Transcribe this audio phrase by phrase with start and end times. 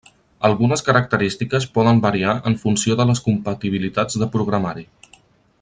[0.47, 4.89] Algunes característiques poden variar en funció de les compatibilitats de programari.